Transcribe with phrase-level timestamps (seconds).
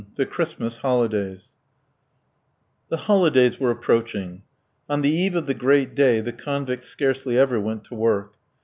[0.15, 1.49] THE CHRISTMAS HOLIDAYS
[2.89, 4.41] The holidays were approaching.
[4.89, 8.33] On the eve of the great day the convicts scarcely ever went to work.